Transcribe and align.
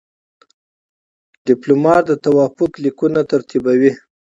ډيپلومات 1.47 2.03
د 2.07 2.11
توافق 2.25 2.71
لیکونه 2.85 3.19
ترتیبوي. 3.31 3.91